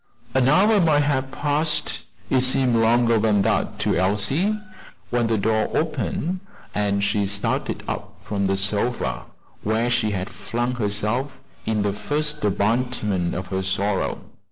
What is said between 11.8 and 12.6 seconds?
the first